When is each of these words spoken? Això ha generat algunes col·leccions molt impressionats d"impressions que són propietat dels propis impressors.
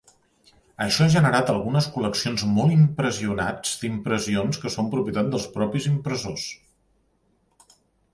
Això 0.83 1.01
ha 1.03 1.09
generat 1.15 1.49
algunes 1.51 1.87
col·leccions 1.97 2.45
molt 2.55 2.73
impressionats 2.75 3.73
d"impressions 3.81 4.61
que 4.63 4.71
són 4.77 4.89
propietat 4.95 5.29
dels 5.35 5.45
propis 5.59 5.87
impressors. 5.91 6.47